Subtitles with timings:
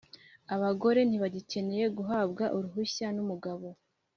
[0.55, 3.67] abagore ntibagicyeneye guhabwa uruhushya n’umugabo